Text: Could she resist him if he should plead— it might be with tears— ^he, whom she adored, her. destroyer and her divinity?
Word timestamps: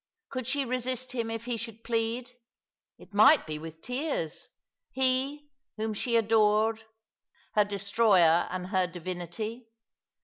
Could 0.29 0.47
she 0.47 0.65
resist 0.65 1.11
him 1.11 1.29
if 1.29 1.45
he 1.45 1.57
should 1.57 1.83
plead— 1.83 2.31
it 2.97 3.13
might 3.13 3.45
be 3.45 3.59
with 3.59 3.83
tears— 3.83 4.49
^he, 4.97 5.49
whom 5.77 5.93
she 5.93 6.15
adored, 6.15 6.85
her. 7.53 7.63
destroyer 7.65 8.47
and 8.49 8.69
her 8.69 8.87
divinity? 8.87 9.67